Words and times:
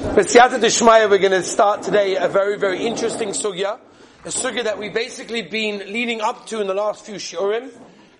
B'siyata 0.00 0.58
Dishmaya, 0.58 1.10
we're 1.10 1.18
going 1.18 1.30
to 1.32 1.42
start 1.42 1.82
today 1.82 2.16
a 2.16 2.26
very, 2.26 2.58
very 2.58 2.86
interesting 2.86 3.28
sugya. 3.28 3.78
A 4.24 4.28
sugya 4.28 4.64
that 4.64 4.78
we've 4.78 4.94
basically 4.94 5.42
been 5.42 5.92
leading 5.92 6.22
up 6.22 6.46
to 6.46 6.62
in 6.62 6.66
the 6.66 6.74
last 6.74 7.04
few 7.04 7.16
shiurim. 7.16 7.70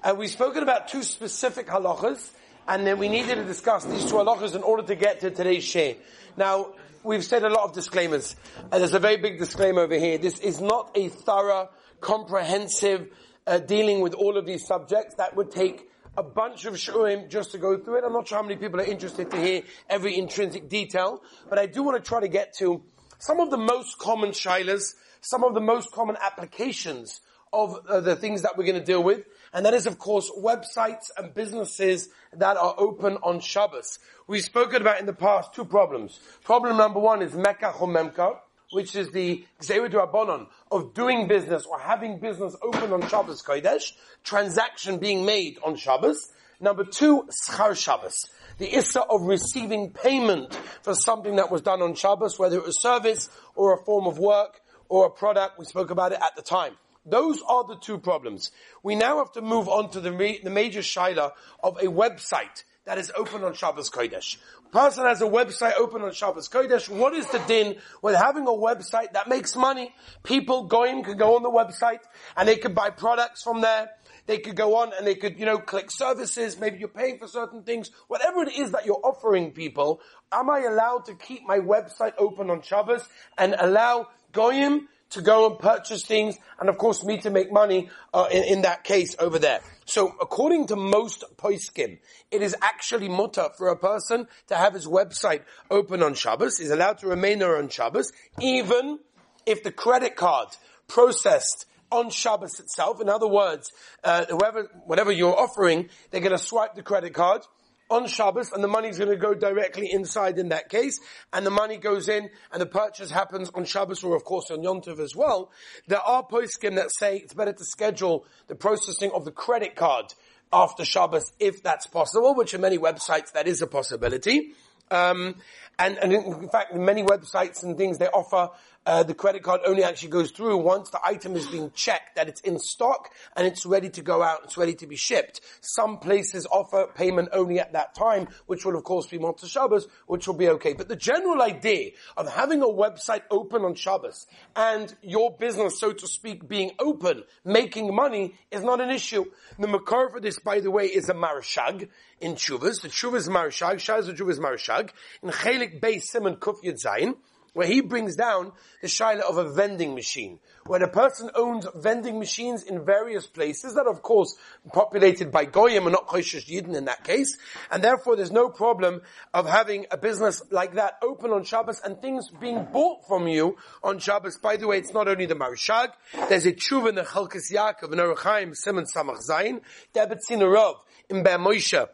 And 0.05 0.19
we've 0.19 0.31
spoken 0.31 0.63
about 0.63 0.89
two 0.89 1.03
specific 1.03 1.69
halachas, 1.69 2.33
and 2.69 2.87
then 2.87 2.99
we 2.99 3.09
needed 3.09 3.37
to 3.37 3.45
discuss 3.45 3.87
these 3.87 4.05
two 4.05 4.17
halachas 4.17 4.55
in 4.55 4.63
order 4.63 4.83
to 4.83 4.95
get 4.95 5.21
to 5.21 5.31
today's 5.31 5.65
share. 5.65 5.95
Now, 6.37 6.75
we've 7.03 7.25
said 7.25 7.45
a 7.45 7.49
lot 7.49 7.65
of 7.65 7.73
disclaimers. 7.73 8.37
And 8.71 8.83
there's 8.83 8.93
a 8.93 8.99
very 8.99 9.17
big 9.17 9.39
disclaimer 9.39 9.81
over 9.81 9.99
here. 9.99 10.19
This 10.19 10.39
is 10.39 10.61
not 10.61 10.91
a 10.95 11.09
thorough, 11.09 11.71
comprehensive 12.03 13.09
uh, 13.47 13.59
dealing 13.59 14.03
with 14.03 14.13
all 14.13 14.37
of 14.37 14.45
these 14.45 14.67
subjects. 14.67 15.15
That 15.15 15.35
would 15.35 15.51
take 15.51 15.90
a 16.17 16.23
bunch 16.23 16.65
of 16.65 16.75
shurim 16.75 17.29
just 17.29 17.53
to 17.53 17.59
go 17.59 17.77
through 17.77 17.99
it. 17.99 18.05
I'm 18.05 18.13
not 18.13 18.29
sure 18.29 18.39
how 18.39 18.43
many 18.43 18.57
people 18.57 18.81
are 18.81 18.85
interested 18.85 19.31
to 19.31 19.41
hear 19.41 19.63
every 19.89 20.19
intrinsic 20.19 20.69
detail, 20.69 21.23
but 21.49 21.59
I 21.59 21.67
do 21.67 21.83
want 21.83 22.03
to 22.03 22.09
try 22.09 22.21
to 22.21 22.29
get 22.29 22.55
to 22.59 22.83
some 23.19 23.41
of 23.41 23.51
the 23.51 23.57
most 23.57 23.99
common 23.99 24.31
shilas, 24.31 24.95
some 25.21 25.45
of 25.45 25.55
the 25.55 25.61
most 25.61 25.93
common 25.93 26.17
applications 26.21 27.21
of 27.53 27.77
uh, 27.89 28.01
the 28.01 28.17
things 28.17 28.43
that 28.43 28.57
we're 28.57 28.65
going 28.65 28.79
to 28.79 28.85
deal 28.85 29.03
with. 29.03 29.25
And 29.53 29.67
that 29.67 29.75
is, 29.75 29.87
of 29.87 29.99
course, 29.99 30.31
websites 30.39 31.11
and 31.17 31.35
businesses 31.35 32.09
that 32.33 32.57
are 32.57 32.75
open 32.79 33.19
on 33.23 33.41
Shabbos. 33.41 33.99
We've 34.27 34.45
spoken 34.45 34.81
about 34.81 35.01
in 35.01 35.07
the 35.07 35.13
past 35.13 35.55
two 35.55 35.65
problems. 35.65 36.21
Problem 36.45 36.77
number 36.77 37.01
one 37.01 37.23
is 37.23 37.35
Mecca 37.35 37.73
Chomemka 37.77 38.39
which 38.71 38.95
is 38.95 39.11
the 39.11 39.45
Gzeirid 39.61 39.93
Rabbanon 39.93 40.47
of 40.71 40.95
doing 40.95 41.27
business 41.27 41.67
or 41.67 41.79
having 41.79 42.19
business 42.19 42.57
open 42.63 42.93
on 42.93 43.07
Shabbos 43.09 43.43
Kodesh, 43.43 43.93
transaction 44.23 44.99
being 44.99 45.25
made 45.25 45.59
on 45.65 45.77
Shabbos. 45.77 46.31
Number 46.61 46.85
two, 46.85 47.27
Schar 47.49 47.77
Shabbos. 47.77 48.27
The 48.59 48.75
issa 48.75 49.01
of 49.03 49.23
receiving 49.23 49.91
payment 49.91 50.55
for 50.83 50.95
something 50.95 51.37
that 51.37 51.51
was 51.51 51.63
done 51.63 51.83
on 51.83 51.95
Shabbos, 51.95 52.39
whether 52.39 52.59
it 52.59 52.65
was 52.65 52.81
service 52.81 53.29
or 53.55 53.75
a 53.75 53.85
form 53.85 54.07
of 54.07 54.19
work 54.19 54.61
or 54.89 55.07
a 55.07 55.11
product. 55.11 55.59
We 55.59 55.65
spoke 55.65 55.91
about 55.91 56.13
it 56.13 56.19
at 56.23 56.37
the 56.37 56.43
time. 56.43 56.77
Those 57.07 57.41
are 57.49 57.65
the 57.65 57.77
two 57.77 57.99
problems. 57.99 58.51
We 58.83 58.95
now 58.95 59.19
have 59.19 59.33
to 59.33 59.41
move 59.41 59.69
on 59.69 59.91
to 59.93 60.01
the, 60.01 60.11
the 60.45 60.51
major 60.51 60.81
shaila 60.81 61.33
of 61.63 61.79
a 61.79 61.87
website 61.87 62.65
that 62.87 62.99
is 62.99 63.13
open 63.15 63.45
on 63.45 63.55
Shabbos 63.55 63.91
Kodesh. 63.91 64.39
Person 64.73 65.05
has 65.05 65.21
a 65.21 65.27
website 65.27 65.75
open 65.79 66.03
on 66.03 66.13
Shabbos 66.13 66.49
Kodesh. 66.49 66.89
What 66.89 67.13
is 67.15 67.27
the 67.27 67.39
din 67.41 67.77
with 68.03 68.17
having 68.17 68.45
a 68.47 68.53
website 68.53 69.13
that 69.13 69.29
makes 69.29 69.55
money? 69.55 69.95
People 70.23 70.65
going 70.65 71.03
could 71.03 71.19
go 71.19 71.37
on 71.37 71.43
the 71.43 71.51
website 71.51 72.01
and 72.37 72.49
they 72.49 72.57
could 72.57 72.75
buy 72.75 72.91
products 72.91 73.43
from 73.43 73.61
there. 73.61 73.91
They 74.27 74.39
could 74.39 74.57
go 74.57 74.77
on 74.77 74.93
and 74.97 75.07
they 75.07 75.15
could, 75.15 75.39
you 75.39 75.45
know, 75.45 75.59
click 75.59 75.91
services. 75.91 76.59
Maybe 76.59 76.79
you're 76.79 76.89
paying 76.89 77.19
for 77.19 77.27
certain 77.27 77.65
things. 77.65 77.91
Whatever 78.09 78.43
it 78.43 78.57
is 78.57 78.71
that 78.71 78.87
you're 78.87 79.01
offering 79.03 79.51
people, 79.51 80.01
am 80.33 80.49
I 80.49 80.61
allowed 80.61 81.05
to 81.07 81.15
keep 81.15 81.47
my 81.47 81.59
website 81.59 82.15
open 82.17 82.49
on 82.49 82.63
Shabbos 82.63 83.07
and 83.37 83.57
allow 83.59 84.09
Goyim 84.33 84.89
to 85.11 85.21
go 85.21 85.47
and 85.49 85.59
purchase 85.59 86.05
things, 86.05 86.37
and 86.59 86.69
of 86.69 86.79
course 86.79 87.05
me 87.05 87.19
to 87.19 87.31
make 87.31 87.53
money 87.53 87.91
uh, 88.15 88.29
in, 88.31 88.45
in, 88.45 88.63
that 88.63 88.85
case 88.85 89.15
over 89.19 89.39
there. 89.39 89.61
So 89.85 90.15
according 90.21 90.69
to 90.69 90.77
most 90.77 91.25
poskim, 91.37 91.99
it 92.31 92.43
is 92.43 92.57
actually 92.63 93.09
mutter 93.09 93.49
for 93.57 93.69
a 93.69 93.77
person 93.77 94.29
to 94.47 94.57
have 94.57 94.75
his 94.75 94.87
website 94.87 95.43
open 95.71 96.03
on 96.03 96.15
Shabbos, 96.15 96.59
He's 96.59 96.71
allowed 96.71 96.99
to 96.99 97.09
remain 97.09 97.41
there 97.41 97.57
on 97.57 97.69
Shabbos, 97.69 98.13
even 98.41 98.99
if 99.47 99.63
the 99.63 99.73
credit 99.73 100.17
card 100.17 100.49
processed 100.87 101.67
on 101.91 102.11
Shabbos 102.11 102.61
itself. 102.61 103.01
In 103.01 103.09
other 103.09 103.27
words, 103.27 103.71
uh, 104.05 104.27
whoever, 104.27 104.71
whatever 104.87 105.11
you're 105.11 105.37
offering, 105.37 105.89
they're 106.11 106.21
going 106.21 106.37
to 106.37 106.39
swipe 106.39 106.75
the 106.75 106.83
credit 106.83 107.15
card 107.15 107.43
on 107.91 108.07
Shabbos, 108.07 108.53
and 108.53 108.63
the 108.63 108.69
money's 108.69 108.99
going 108.99 109.11
to 109.11 109.17
go 109.17 109.35
directly 109.35 109.91
inside 109.91 110.39
in 110.39 110.49
that 110.51 110.69
case, 110.69 110.99
and 111.33 111.45
the 111.45 111.51
money 111.51 111.77
goes 111.77 112.09
in, 112.09 112.31
and 112.53 112.63
the 112.63 112.67
purchase 112.67 113.11
happens 113.11 113.51
on 113.55 113.65
Shabbos, 113.65 114.03
or 114.05 114.17
of 114.17 114.25
course 114.25 114.51
on 114.51 114.63
Yom 114.63 114.81
Tov 114.81 115.01
as 115.01 115.15
well. 115.15 115.51
There 115.89 116.01
are 116.01 116.25
poskim 116.25 116.77
that 116.77 116.91
say 116.93 117.19
it's 117.19 117.35
better 117.35 117.53
to 117.53 117.65
schedule 117.65 118.25
the 118.47 118.55
processing 118.55 119.11
of 119.13 119.25
the 119.25 119.33
credit 119.33 119.77
card 119.77 120.15
after 120.53 120.85
Shabbos 120.85 121.33
if 121.39 121.63
that's 121.63 121.87
possible, 121.87 122.35
which 122.35 122.55
in 122.55 122.61
many 122.61 122.79
websites 122.79 123.33
that 123.33 123.47
is 123.47 123.63
a 123.63 123.67
possibility. 123.67 124.53
Um, 124.91 125.37
and, 125.81 125.97
and 125.99 126.13
in 126.13 126.49
fact, 126.51 126.75
many 126.75 127.03
websites 127.03 127.63
and 127.63 127.77
things 127.77 127.99
they 127.99 128.07
offer 128.09 128.51
uh, 128.87 129.03
the 129.03 129.15
credit 129.15 129.43
card 129.43 129.61
only 129.67 129.85
actually 129.85 130.09
goes 130.09 130.31
through 130.31 130.57
once 130.57 130.91
the 130.91 131.01
item 131.05 131.37
is 131.37 131.47
being 131.47 131.71
checked 131.73 132.17
that 132.17 132.29
it's 132.29 132.41
in 132.41 132.59
stock 132.59 133.11
and 133.37 133.47
it's 133.47 133.67
ready 133.67 133.91
to 133.91 134.01
go 134.01 134.23
out, 134.23 134.41
it's 134.45 134.57
ready 134.57 134.75
to 134.75 134.87
be 134.87 134.97
shipped. 134.97 135.41
Some 135.61 135.99
places 135.99 136.47
offer 136.47 136.87
payment 136.95 137.29
only 137.33 137.61
at 137.61 137.75
that 137.75 137.95
time, 137.95 138.29
which 138.47 138.65
will 138.65 138.77
of 138.77 138.85
course 138.85 139.07
be 139.07 139.19
Motzei 139.19 139.49
Shabbos, 139.49 139.87
which 140.07 140.27
will 140.27 140.35
be 140.35 140.49
okay. 140.49 140.73
But 140.73 140.89
the 140.89 140.97
general 140.97 141.43
idea 141.43 141.91
of 142.17 142.29
having 142.29 142.63
a 142.63 142.67
website 142.67 143.23
open 143.31 143.63
on 143.63 143.75
Shabbos 143.75 144.27
and 144.57 144.95
your 145.03 145.37
business, 145.37 145.79
so 145.79 145.93
to 145.93 146.07
speak, 146.07 146.49
being 146.49 146.73
open, 146.79 147.25
making 147.45 147.95
money 147.95 148.35
is 148.51 148.63
not 148.63 148.81
an 148.81 148.91
issue. 148.91 149.27
The 149.59 149.69
makar 149.69 150.09
for 150.09 150.21
this, 150.21 150.39
by 150.39 150.61
the 150.61 150.71
way, 150.71 150.87
is 150.87 151.09
a 151.11 151.15
Maharshag 151.15 151.91
in 152.21 152.35
Chuvas. 152.35 152.81
The 152.81 152.89
Chuvas 152.89 153.29
Maharshag, 153.29 153.77
Shaz 153.79 154.07
the 154.07 154.15
Chuvas 154.15 154.39
Maharshag. 154.39 154.93
In 155.23 155.31
Chelik 155.31 155.70
Beis 155.81 156.03
Simon 156.03 156.37
Kuf 156.37 156.63
Yud 156.65 156.83
Zayin, 156.83 157.15
where 157.53 157.67
he 157.67 157.81
brings 157.81 158.17
down 158.17 158.53
the 158.81 158.89
shaila 158.89 159.21
of 159.21 159.37
a 159.37 159.53
vending 159.53 159.95
machine. 159.95 160.39
where 160.67 160.83
a 160.85 160.89
person 160.89 161.31
owns 161.35 161.67
vending 161.75 162.19
machines 162.19 162.63
in 162.63 162.85
various 162.85 163.27
places, 163.27 163.75
that 163.75 163.87
are 163.87 163.93
of 163.93 164.03
course 164.03 164.37
populated 164.73 165.33
by 165.33 165.45
goyim 165.45 165.85
and 165.85 165.93
not 165.93 166.07
choishish 166.07 166.49
yidden 166.49 166.77
in 166.77 166.85
that 166.85 167.03
case, 167.03 167.37
and 167.71 167.83
therefore 167.83 168.15
there's 168.15 168.31
no 168.31 168.49
problem 168.49 169.01
of 169.35 169.49
having 169.49 169.87
a 169.91 169.97
business 169.97 170.43
like 170.51 170.75
that 170.75 170.95
open 171.03 171.33
on 171.33 171.43
Shabbos 171.43 171.81
and 171.85 172.01
things 172.01 172.29
being 172.41 172.67
bought 172.73 173.07
from 173.09 173.27
you 173.27 173.57
on 173.83 173.99
Shabbos. 173.99 174.39
By 174.39 174.57
the 174.57 174.69
way, 174.69 174.79
it's 174.79 174.95
not 174.95 175.09
only 175.09 175.27
the 175.27 175.35
Maharshag, 175.35 175.91
there's 176.29 176.47
a 176.47 176.53
tshuva 176.53 176.91
in 176.91 176.95
the 176.95 177.03
Chalkis 177.03 177.53
Yaakov, 177.53 177.93
in 177.93 177.99
Arachaim, 177.99 178.55
Simon 178.55 178.85
Samach 178.85 179.19
Zayin, 179.29 179.61
Debreciner 179.95 180.75
in 181.09 181.23
Be'er 181.25 181.39
Moshe, 181.39 181.89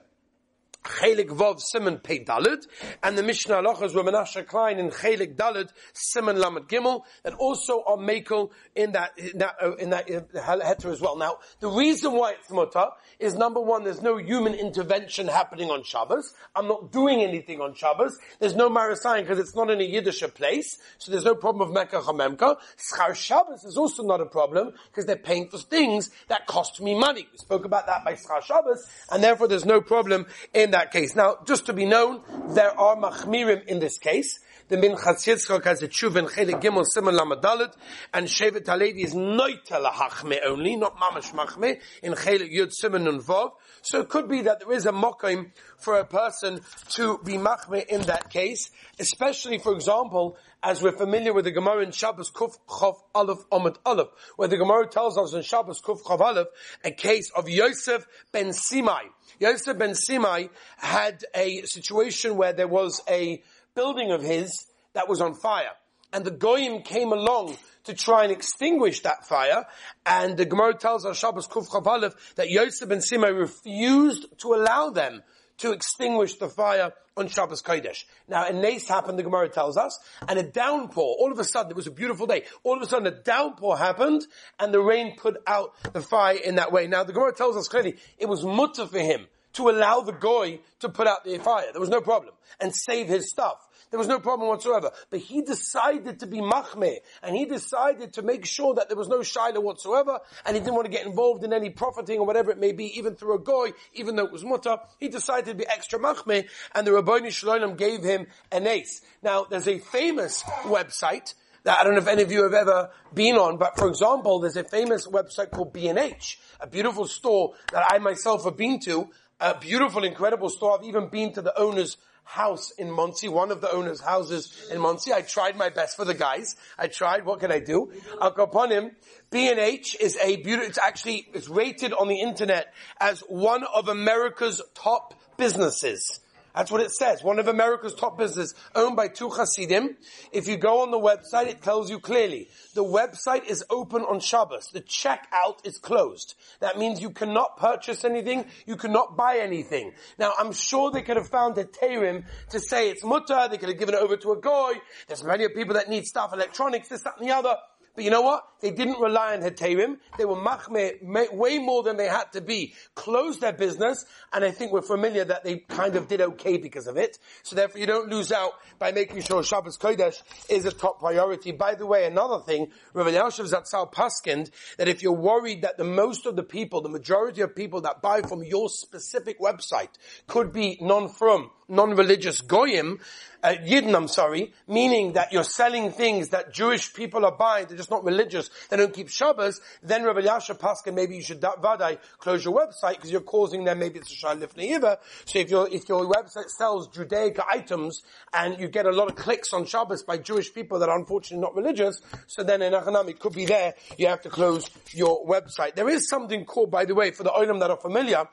Chelik 0.86 1.28
Vov 1.28 1.60
Simon 1.60 1.98
Pei 1.98 2.24
Dalit, 2.24 2.66
and 3.02 3.18
the 3.18 3.22
Mishneh 3.22 3.62
Halachos 3.62 3.94
were 3.94 4.04
Menashe 4.04 4.46
Klein 4.46 4.78
in 4.78 4.90
Chelik 4.90 5.36
Dalit 5.36 5.70
Simon 5.92 6.38
Lamed 6.38 6.68
Gimel, 6.68 7.02
that 7.24 7.34
also 7.34 7.82
are 7.86 7.96
Makel 7.96 8.50
in 8.74 8.92
that 8.92 9.12
in 9.18 9.38
that, 9.38 9.56
uh, 9.62 9.74
in 9.76 9.90
that 9.90 10.10
uh, 10.10 10.90
as 10.90 11.00
well. 11.00 11.16
Now, 11.16 11.38
the 11.60 11.68
reason 11.68 12.12
why 12.12 12.32
it's 12.32 12.50
mutter 12.50 12.86
is 13.18 13.34
number 13.34 13.60
one, 13.60 13.84
there's 13.84 14.02
no 14.02 14.16
human 14.16 14.54
intervention 14.54 15.26
happening 15.26 15.70
on 15.70 15.82
Shabbos. 15.82 16.32
I'm 16.54 16.68
not 16.68 16.92
doing 16.92 17.22
anything 17.22 17.60
on 17.60 17.74
Shabbos. 17.74 18.16
There's 18.38 18.54
no 18.54 18.70
Marasayan 18.70 19.22
because 19.22 19.38
it's 19.38 19.56
not 19.56 19.70
in 19.70 19.80
a 19.80 19.84
Yiddish 19.84 20.22
place, 20.34 20.78
so 20.98 21.10
there's 21.10 21.24
no 21.24 21.34
problem 21.34 21.68
of 21.68 21.74
Mecca 21.74 22.00
Chamemka. 22.00 22.56
Schar 22.78 23.14
Shabbos 23.14 23.64
is 23.64 23.76
also 23.76 24.02
not 24.02 24.20
a 24.20 24.26
problem 24.26 24.72
because 24.90 25.06
they're 25.06 25.16
paying 25.16 25.48
for 25.48 25.58
things 25.58 26.10
that 26.28 26.46
cost 26.46 26.80
me 26.80 26.98
money. 26.98 27.26
We 27.32 27.38
spoke 27.38 27.64
about 27.64 27.86
that 27.86 28.04
by 28.04 28.14
Schar 28.14 28.42
Shabbos, 28.42 28.86
and 29.10 29.22
therefore 29.22 29.48
there's 29.48 29.64
no 29.64 29.80
problem 29.80 30.26
in 30.54 30.70
that 30.72 30.75
case. 30.84 31.16
Now, 31.16 31.38
just 31.46 31.66
to 31.66 31.72
be 31.72 31.86
known, 31.86 32.20
there 32.48 32.78
are 32.78 32.96
machmirim 32.96 33.64
in 33.66 33.78
this 33.78 33.98
case. 33.98 34.38
The 34.68 34.76
Minchas 34.76 35.24
Yitzchak 35.24 35.64
has 35.64 35.80
a 35.82 35.88
tshuva 35.88 36.16
in 36.16 36.26
Chelik 36.26 36.60
Gimel 36.60 36.84
Simon 36.84 37.14
Lamadalit, 37.14 37.72
and 38.12 38.26
Shevet 38.26 38.64
HaLevi 38.64 39.04
is 39.04 39.14
noita 39.14 39.80
lahachme 39.80 40.38
only, 40.44 40.74
not 40.74 40.96
mamash 40.96 41.32
machme, 41.32 41.78
in 42.02 42.14
Chelik 42.14 42.52
Yud 42.52 42.72
Simon 42.72 43.06
and 43.06 43.20
Vav. 43.20 43.52
So 43.82 44.00
it 44.00 44.08
could 44.08 44.28
be 44.28 44.42
that 44.42 44.58
there 44.58 44.72
is 44.72 44.84
a 44.84 44.90
mokim 44.90 45.52
for 45.78 46.00
a 46.00 46.04
person 46.04 46.60
to 46.90 47.18
be 47.24 47.34
machme 47.34 47.86
in 47.86 48.02
that 48.02 48.28
case, 48.28 48.70
especially, 48.98 49.58
for 49.58 49.72
example, 49.72 50.36
as 50.62 50.82
we're 50.82 50.96
familiar 50.96 51.32
with 51.32 51.44
the 51.44 51.50
Gemara 51.50 51.84
in 51.84 51.92
Shabbos 51.92 52.30
Kuf 52.30 52.54
Chav 52.68 52.96
Aleph 53.14 53.48
Omid 53.50 53.76
Aleph, 53.84 54.08
where 54.36 54.48
the 54.48 54.56
Gemara 54.56 54.88
tells 54.88 55.18
us 55.18 55.32
in 55.34 55.42
Shabbos 55.42 55.80
Kuf 55.80 56.02
Chav 56.02 56.20
Aleph 56.20 56.48
a 56.84 56.90
case 56.90 57.30
of 57.36 57.48
Yosef 57.48 58.06
ben 58.32 58.48
Simai. 58.48 59.02
Yosef 59.38 59.78
ben 59.78 59.92
Simai 59.94 60.50
had 60.78 61.24
a 61.34 61.62
situation 61.62 62.36
where 62.36 62.52
there 62.52 62.68
was 62.68 63.02
a 63.08 63.42
building 63.74 64.10
of 64.10 64.22
his 64.22 64.50
that 64.94 65.08
was 65.08 65.20
on 65.20 65.34
fire. 65.34 65.72
And 66.12 66.24
the 66.24 66.30
Goyim 66.30 66.82
came 66.82 67.12
along 67.12 67.56
to 67.84 67.94
try 67.94 68.24
and 68.24 68.32
extinguish 68.32 69.00
that 69.00 69.26
fire. 69.26 69.66
And 70.04 70.36
the 70.36 70.46
Gemara 70.46 70.74
tells 70.74 71.04
us, 71.04 71.18
Shabbos 71.18 71.46
Kuf 71.46 71.68
Chav 71.68 71.86
Aleph 71.86 72.34
that 72.36 72.50
Yosef 72.50 72.88
ben 72.88 72.98
Simai 72.98 73.38
refused 73.38 74.26
to 74.38 74.54
allow 74.54 74.90
them 74.90 75.22
to 75.58 75.72
extinguish 75.72 76.34
the 76.34 76.48
fire 76.48 76.92
on 77.16 77.28
Shabbos 77.28 77.62
Kodesh. 77.62 78.04
Now, 78.28 78.46
a 78.46 78.52
nace 78.52 78.88
happened, 78.88 79.18
the 79.18 79.22
Gemara 79.22 79.48
tells 79.48 79.76
us, 79.76 79.98
and 80.28 80.38
a 80.38 80.42
downpour, 80.42 81.16
all 81.18 81.32
of 81.32 81.38
a 81.38 81.44
sudden, 81.44 81.70
it 81.70 81.76
was 81.76 81.86
a 81.86 81.90
beautiful 81.90 82.26
day, 82.26 82.44
all 82.62 82.76
of 82.76 82.82
a 82.82 82.86
sudden 82.86 83.06
a 83.06 83.22
downpour 83.22 83.76
happened, 83.76 84.26
and 84.58 84.72
the 84.72 84.80
rain 84.80 85.16
put 85.16 85.36
out 85.46 85.72
the 85.92 86.02
fire 86.02 86.36
in 86.36 86.56
that 86.56 86.72
way. 86.72 86.86
Now, 86.86 87.04
the 87.04 87.12
Gemara 87.12 87.34
tells 87.34 87.56
us 87.56 87.68
clearly, 87.68 87.96
it 88.18 88.26
was 88.26 88.44
mutter 88.44 88.86
for 88.86 88.98
him 88.98 89.26
to 89.54 89.70
allow 89.70 90.00
the 90.00 90.12
goy 90.12 90.60
to 90.80 90.88
put 90.90 91.06
out 91.06 91.24
the 91.24 91.38
fire. 91.38 91.66
There 91.72 91.80
was 91.80 91.88
no 91.88 92.02
problem. 92.02 92.34
And 92.60 92.74
save 92.74 93.08
his 93.08 93.30
stuff. 93.30 93.65
There 93.90 93.98
was 93.98 94.08
no 94.08 94.18
problem 94.18 94.48
whatsoever. 94.48 94.90
But 95.10 95.20
he 95.20 95.42
decided 95.42 96.20
to 96.20 96.26
be 96.26 96.38
machmeh, 96.38 96.98
and 97.22 97.36
he 97.36 97.44
decided 97.44 98.14
to 98.14 98.22
make 98.22 98.44
sure 98.44 98.74
that 98.74 98.88
there 98.88 98.96
was 98.96 99.08
no 99.08 99.20
shaila 99.20 99.62
whatsoever, 99.62 100.20
and 100.44 100.56
he 100.56 100.60
didn't 100.60 100.74
want 100.74 100.86
to 100.86 100.92
get 100.92 101.06
involved 101.06 101.44
in 101.44 101.52
any 101.52 101.70
profiting 101.70 102.18
or 102.18 102.26
whatever 102.26 102.50
it 102.50 102.58
may 102.58 102.72
be, 102.72 102.98
even 102.98 103.14
through 103.14 103.34
a 103.34 103.38
goy, 103.38 103.70
even 103.94 104.16
though 104.16 104.26
it 104.26 104.32
was 104.32 104.44
mutter. 104.44 104.78
He 104.98 105.08
decided 105.08 105.46
to 105.46 105.54
be 105.54 105.66
extra 105.66 105.98
machmeh, 105.98 106.48
and 106.74 106.86
the 106.86 106.92
Rabboni 106.92 107.30
Shalom 107.30 107.76
gave 107.76 108.02
him 108.02 108.26
an 108.50 108.66
ace. 108.66 109.02
Now, 109.22 109.44
there's 109.44 109.68
a 109.68 109.78
famous 109.78 110.42
website 110.64 111.34
that 111.62 111.80
I 111.80 111.84
don't 111.84 111.94
know 111.94 112.00
if 112.00 112.06
any 112.06 112.22
of 112.22 112.30
you 112.30 112.44
have 112.44 112.54
ever 112.54 112.90
been 113.12 113.36
on, 113.36 113.56
but 113.56 113.76
for 113.76 113.88
example, 113.88 114.38
there's 114.38 114.56
a 114.56 114.64
famous 114.64 115.06
website 115.06 115.50
called 115.50 115.72
B&H, 115.72 116.38
a 116.60 116.66
beautiful 116.66 117.06
store 117.06 117.54
that 117.72 117.84
I 117.90 117.98
myself 117.98 118.44
have 118.44 118.56
been 118.56 118.78
to, 118.80 119.10
a 119.40 119.58
beautiful, 119.58 120.04
incredible 120.04 120.48
store. 120.48 120.78
I've 120.78 120.86
even 120.86 121.08
been 121.08 121.32
to 121.32 121.42
the 121.42 121.58
owner's 121.58 121.96
house 122.26 122.72
in 122.72 122.90
Monsey, 122.90 123.28
one 123.28 123.50
of 123.50 123.60
the 123.60 123.72
owner's 123.72 124.00
houses 124.00 124.68
in 124.70 124.80
Monsey. 124.80 125.12
I 125.12 125.22
tried 125.22 125.56
my 125.56 125.70
best 125.70 125.96
for 125.96 126.04
the 126.04 126.12
guys. 126.12 126.56
I 126.76 126.88
tried. 126.88 127.24
What 127.24 127.40
can 127.40 127.50
I 127.52 127.60
do? 127.60 127.92
I'll 128.20 128.32
go 128.32 128.42
upon 128.42 128.70
him. 128.70 128.90
B&H 129.30 129.96
is 130.00 130.18
a 130.22 130.36
beautiful, 130.36 130.68
it's 130.68 130.78
actually, 130.78 131.28
it's 131.32 131.48
rated 131.48 131.92
on 131.92 132.08
the 132.08 132.20
internet 132.20 132.74
as 133.00 133.20
one 133.20 133.64
of 133.64 133.88
America's 133.88 134.60
top 134.74 135.14
businesses. 135.36 136.20
That's 136.56 136.70
what 136.70 136.80
it 136.80 136.90
says. 136.90 137.22
One 137.22 137.38
of 137.38 137.48
America's 137.48 137.92
top 137.92 138.16
businesses, 138.16 138.54
owned 138.74 138.96
by 138.96 139.08
two 139.08 139.28
Hasidim. 139.28 139.96
If 140.32 140.48
you 140.48 140.56
go 140.56 140.80
on 140.80 140.90
the 140.90 140.98
website, 140.98 141.48
it 141.48 141.62
tells 141.62 141.90
you 141.90 142.00
clearly. 142.00 142.48
The 142.74 142.82
website 142.82 143.44
is 143.44 143.62
open 143.68 144.02
on 144.02 144.20
Shabbos. 144.20 144.70
The 144.72 144.80
checkout 144.80 145.64
is 145.64 145.76
closed. 145.76 146.34
That 146.60 146.78
means 146.78 147.02
you 147.02 147.10
cannot 147.10 147.58
purchase 147.58 148.06
anything. 148.06 148.46
You 148.66 148.76
cannot 148.76 149.18
buy 149.18 149.36
anything. 149.42 149.92
Now, 150.18 150.32
I'm 150.38 150.52
sure 150.52 150.90
they 150.90 151.02
could 151.02 151.18
have 151.18 151.28
found 151.28 151.58
a 151.58 151.64
Terim 151.64 152.24
to 152.50 152.58
say 152.58 152.88
it's 152.88 153.04
mutter. 153.04 153.48
They 153.50 153.58
could 153.58 153.68
have 153.68 153.78
given 153.78 153.94
it 153.94 154.00
over 154.00 154.16
to 154.16 154.32
a 154.32 154.40
guy. 154.40 154.80
There's 155.08 155.22
many 155.22 155.46
people 155.50 155.74
that 155.74 155.90
need 155.90 156.06
stuff, 156.06 156.32
electronics, 156.32 156.88
this, 156.88 157.02
that, 157.02 157.18
and 157.18 157.28
the 157.28 157.34
other. 157.34 157.54
But 157.96 158.04
you 158.04 158.10
know 158.10 158.20
what? 158.20 158.44
They 158.60 158.70
didn't 158.70 159.00
rely 159.00 159.34
on 159.34 159.40
Heterim. 159.42 159.96
They 160.18 160.26
were 160.26 160.36
machmeh 160.36 161.32
way 161.32 161.58
more 161.58 161.82
than 161.82 161.96
they 161.96 162.08
had 162.08 162.30
to 162.32 162.42
be. 162.42 162.74
Closed 162.94 163.40
their 163.40 163.54
business, 163.54 164.04
and 164.32 164.44
I 164.44 164.50
think 164.50 164.70
we're 164.70 164.82
familiar 164.82 165.24
that 165.24 165.44
they 165.44 165.56
kind 165.56 165.96
of 165.96 166.06
did 166.06 166.20
okay 166.20 166.58
because 166.58 166.86
of 166.86 166.98
it. 166.98 167.18
So 167.42 167.56
therefore 167.56 167.80
you 167.80 167.86
don't 167.86 168.10
lose 168.10 168.32
out 168.32 168.52
by 168.78 168.92
making 168.92 169.22
sure 169.22 169.42
Shabbos 169.42 169.78
Kodesh 169.78 170.22
is 170.50 170.66
a 170.66 170.72
top 170.72 171.00
priority. 171.00 171.52
By 171.52 171.74
the 171.74 171.86
way, 171.86 172.04
another 172.04 172.40
thing, 172.40 172.70
Rav 172.92 173.06
Elyashiv 173.06 173.50
Zatzal 173.50 173.90
Paskind, 173.90 174.50
that 174.76 174.88
if 174.88 175.02
you're 175.02 175.12
worried 175.12 175.62
that 175.62 175.78
the 175.78 175.84
most 175.84 176.26
of 176.26 176.36
the 176.36 176.42
people, 176.42 176.82
the 176.82 176.90
majority 176.90 177.40
of 177.40 177.56
people 177.56 177.80
that 177.82 178.02
buy 178.02 178.20
from 178.20 178.44
your 178.44 178.68
specific 178.68 179.40
website 179.40 179.90
could 180.26 180.52
be 180.52 180.76
non-from, 180.82 181.50
non-religious 181.68 182.40
goyim, 182.42 183.00
uh, 183.42 183.54
Yidden, 183.64 183.94
I'm 183.94 184.08
sorry, 184.08 184.52
meaning 184.66 185.12
that 185.12 185.32
you're 185.32 185.44
selling 185.44 185.92
things 185.92 186.30
that 186.30 186.52
Jewish 186.52 186.92
people 186.92 187.24
are 187.24 187.36
buying, 187.36 187.66
they're 187.66 187.76
just 187.76 187.90
not 187.90 188.04
religious, 188.04 188.50
they 188.70 188.76
don't 188.76 188.92
keep 188.92 189.08
Shabbos, 189.08 189.60
then 189.82 190.04
Rabbi 190.04 190.20
Yasha 190.20 190.54
Paskin, 190.54 190.94
maybe 190.94 191.16
you 191.16 191.22
should 191.22 191.40
vadai 191.40 191.98
close 192.18 192.44
your 192.44 192.54
website 192.54 192.96
because 192.96 193.10
you're 193.10 193.20
causing 193.20 193.64
them, 193.64 193.78
maybe 193.78 193.98
it's 193.98 194.10
a 194.10 194.14
Shai 194.14 194.34
Lifnei 194.34 194.98
So 195.26 195.38
if 195.38 195.50
your, 195.50 195.68
if 195.68 195.88
your 195.88 196.04
website 196.06 196.48
sells 196.48 196.88
Judaic 196.88 197.38
items 197.48 198.02
and 198.32 198.58
you 198.58 198.68
get 198.68 198.86
a 198.86 198.90
lot 198.90 199.08
of 199.08 199.16
clicks 199.16 199.52
on 199.52 199.64
Shabbos 199.64 200.02
by 200.02 200.18
Jewish 200.18 200.52
people 200.52 200.78
that 200.80 200.88
are 200.88 200.98
unfortunately 200.98 201.42
not 201.42 201.54
religious, 201.54 202.00
so 202.26 202.42
then 202.42 202.62
in 202.62 202.72
Achanam 202.72 203.08
it 203.08 203.20
could 203.20 203.34
be 203.34 203.44
there, 203.44 203.74
you 203.96 204.08
have 204.08 204.22
to 204.22 204.30
close 204.30 204.70
your 204.92 205.24
website. 205.26 205.74
There 205.74 205.88
is 205.88 206.08
something 206.08 206.44
called, 206.44 206.70
by 206.70 206.84
the 206.84 206.94
way, 206.94 207.10
for 207.10 207.22
the 207.22 207.30
Olam 207.30 207.60
that 207.60 207.70
are 207.70 207.76
familiar, 207.76 208.24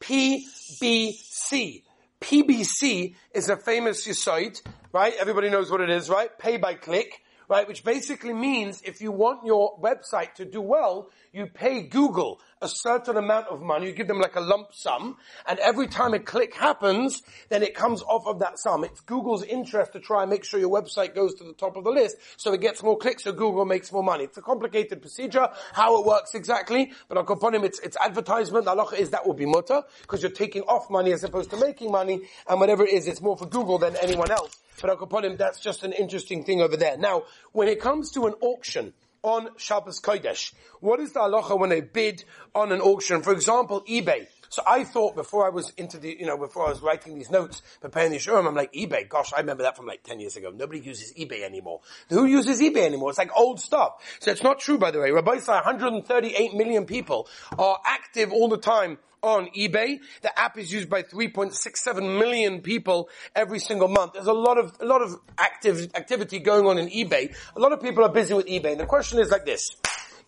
PBC. 0.00 1.82
PBC 2.20 3.14
is 3.34 3.48
a 3.48 3.56
famous 3.56 4.04
site, 4.22 4.62
right? 4.92 5.14
Everybody 5.18 5.50
knows 5.50 5.70
what 5.70 5.80
it 5.80 5.90
is, 5.90 6.08
right? 6.08 6.30
Pay 6.38 6.56
by 6.56 6.74
click, 6.74 7.22
right? 7.48 7.68
Which 7.68 7.84
basically 7.84 8.32
means 8.32 8.82
if 8.82 9.00
you 9.00 9.12
want 9.12 9.44
your 9.44 9.78
website 9.78 10.34
to 10.34 10.44
do 10.44 10.60
well, 10.60 11.10
you 11.32 11.46
pay 11.46 11.82
Google 11.82 12.40
a 12.62 12.68
certain 12.68 13.16
amount 13.18 13.48
of 13.48 13.60
money, 13.60 13.86
you 13.86 13.92
give 13.92 14.08
them 14.08 14.18
like 14.18 14.34
a 14.34 14.40
lump 14.40 14.68
sum, 14.72 15.16
and 15.46 15.58
every 15.58 15.86
time 15.86 16.14
a 16.14 16.18
click 16.18 16.54
happens, 16.54 17.22
then 17.50 17.62
it 17.62 17.74
comes 17.74 18.02
off 18.02 18.26
of 18.26 18.38
that 18.38 18.58
sum. 18.58 18.82
It's 18.82 19.00
Google's 19.00 19.42
interest 19.42 19.92
to 19.92 20.00
try 20.00 20.22
and 20.22 20.30
make 20.30 20.44
sure 20.44 20.58
your 20.58 20.70
website 20.70 21.14
goes 21.14 21.34
to 21.34 21.44
the 21.44 21.52
top 21.52 21.76
of 21.76 21.84
the 21.84 21.90
list, 21.90 22.16
so 22.38 22.54
it 22.54 22.62
gets 22.62 22.82
more 22.82 22.96
clicks, 22.96 23.24
so 23.24 23.32
Google 23.32 23.66
makes 23.66 23.92
more 23.92 24.02
money. 24.02 24.24
It's 24.24 24.38
a 24.38 24.42
complicated 24.42 25.02
procedure, 25.02 25.48
how 25.72 26.00
it 26.00 26.06
works 26.06 26.34
exactly, 26.34 26.92
but 27.08 27.18
I'll 27.18 27.30
upon 27.30 27.54
him, 27.54 27.62
it's, 27.62 27.78
it's 27.80 27.96
advertisement, 28.02 28.64
the 28.64 28.74
is 28.96 29.10
that 29.10 29.26
will 29.26 29.34
be 29.34 29.46
mutter, 29.46 29.82
because 30.00 30.22
you're 30.22 30.30
taking 30.30 30.62
off 30.62 30.88
money 30.88 31.12
as 31.12 31.24
opposed 31.24 31.50
to 31.50 31.58
making 31.58 31.90
money, 31.90 32.22
and 32.48 32.58
whatever 32.58 32.84
it 32.84 32.92
is, 32.92 33.06
it's 33.06 33.20
more 33.20 33.36
for 33.36 33.46
Google 33.46 33.76
than 33.76 33.96
anyone 33.96 34.30
else. 34.30 34.56
But 34.80 34.90
I'll 34.90 35.02
upon 35.02 35.24
him, 35.24 35.36
that's 35.36 35.60
just 35.60 35.84
an 35.84 35.92
interesting 35.92 36.44
thing 36.44 36.60
over 36.60 36.76
there. 36.76 36.96
Now, 36.96 37.24
when 37.52 37.68
it 37.68 37.80
comes 37.80 38.12
to 38.12 38.26
an 38.26 38.34
auction, 38.40 38.92
on 39.26 39.48
Shabbos 39.56 40.00
Kodesh. 40.00 40.54
What 40.80 41.00
is 41.00 41.12
the 41.12 41.20
halacha 41.20 41.58
when 41.58 41.70
they 41.70 41.80
bid 41.80 42.24
on 42.54 42.70
an 42.70 42.80
auction? 42.80 43.22
For 43.22 43.32
example, 43.32 43.82
eBay. 43.82 44.28
So 44.56 44.62
I 44.66 44.84
thought 44.84 45.14
before 45.14 45.44
I 45.44 45.50
was 45.50 45.68
into 45.76 45.98
the, 45.98 46.16
you 46.18 46.24
know, 46.24 46.38
before 46.38 46.64
I 46.64 46.70
was 46.70 46.80
writing 46.80 47.14
these 47.14 47.30
notes, 47.30 47.60
preparing 47.82 48.10
the 48.10 48.16
shurim, 48.16 48.48
I'm 48.48 48.54
like, 48.54 48.72
eBay, 48.72 49.06
gosh, 49.06 49.34
I 49.34 49.40
remember 49.40 49.64
that 49.64 49.76
from 49.76 49.84
like 49.84 50.02
10 50.02 50.18
years 50.18 50.34
ago. 50.34 50.50
Nobody 50.50 50.80
uses 50.80 51.12
eBay 51.12 51.42
anymore. 51.42 51.82
Who 52.08 52.24
uses 52.24 52.58
eBay 52.58 52.86
anymore? 52.86 53.10
It's 53.10 53.18
like 53.18 53.36
old 53.36 53.60
stuff. 53.60 54.02
So 54.18 54.30
it's 54.30 54.42
not 54.42 54.58
true, 54.58 54.78
by 54.78 54.92
the 54.92 54.98
way. 54.98 55.10
Rabbi 55.10 55.40
say 55.40 55.52
138 55.52 56.54
million 56.54 56.86
people 56.86 57.28
are 57.58 57.78
active 57.84 58.32
all 58.32 58.48
the 58.48 58.56
time 58.56 58.96
on 59.20 59.48
eBay. 59.48 59.98
The 60.22 60.40
app 60.40 60.56
is 60.56 60.72
used 60.72 60.88
by 60.88 61.02
3.67 61.02 62.18
million 62.18 62.62
people 62.62 63.10
every 63.34 63.58
single 63.58 63.88
month. 63.88 64.14
There's 64.14 64.26
a 64.26 64.32
lot 64.32 64.56
of, 64.56 64.74
a 64.80 64.86
lot 64.86 65.02
of 65.02 65.20
active 65.36 65.90
activity 65.94 66.38
going 66.38 66.64
on 66.64 66.78
in 66.78 66.88
eBay. 66.88 67.36
A 67.54 67.60
lot 67.60 67.72
of 67.72 67.82
people 67.82 68.04
are 68.04 68.10
busy 68.10 68.32
with 68.32 68.46
eBay. 68.46 68.70
And 68.70 68.80
the 68.80 68.86
question 68.86 69.18
is 69.18 69.30
like 69.30 69.44
this. 69.44 69.68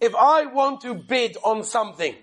If 0.03 0.15
I 0.15 0.45
want 0.45 0.83
to 0.83 0.95
bid 0.95 1.39
on 1.43 1.65
something 1.65 2.15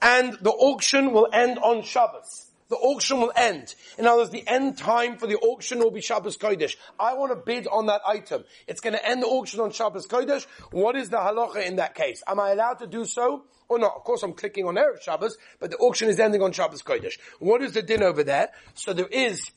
and 0.00 0.34
the 0.40 0.50
auction 0.50 1.12
will 1.12 1.28
end 1.32 1.58
on 1.58 1.82
Shabbos, 1.82 2.50
the 2.68 2.76
auction 2.76 3.20
will 3.20 3.32
end. 3.36 3.74
In 3.98 4.06
other 4.06 4.22
words, 4.22 4.30
the 4.30 4.48
end 4.48 4.78
time 4.78 5.18
for 5.18 5.26
the 5.26 5.36
auction 5.36 5.78
will 5.78 5.90
be 5.90 6.00
Shabbos 6.00 6.38
Kodesh. 6.38 6.76
I 6.98 7.12
want 7.14 7.30
to 7.30 7.36
bid 7.36 7.66
on 7.66 7.86
that 7.86 8.00
item. 8.06 8.44
It's 8.66 8.80
going 8.80 8.94
to 8.94 9.06
end 9.06 9.22
the 9.22 9.26
auction 9.26 9.60
on 9.60 9.72
Shabbos 9.72 10.06
Kodesh. 10.06 10.46
What 10.70 10.96
is 10.96 11.10
the 11.10 11.18
halacha 11.18 11.66
in 11.66 11.76
that 11.76 11.94
case? 11.94 12.22
Am 12.26 12.40
I 12.40 12.52
allowed 12.52 12.78
to 12.78 12.86
do 12.86 13.04
so? 13.04 13.44
Or 13.68 13.78
not? 13.78 13.94
Of 13.96 14.04
course 14.04 14.22
I'm 14.22 14.32
clicking 14.32 14.64
on 14.64 14.76
Erev 14.76 15.02
Shabbos, 15.02 15.36
but 15.60 15.70
the 15.70 15.76
auction 15.76 16.08
is 16.08 16.18
ending 16.18 16.42
on 16.42 16.52
Shabbos 16.52 16.82
Kodesh. 16.82 17.18
What 17.40 17.60
is 17.60 17.72
the 17.72 17.82
din 17.82 18.02
over 18.02 18.24
there? 18.24 18.48
So 18.72 18.94
there 18.94 19.06
is 19.06 19.50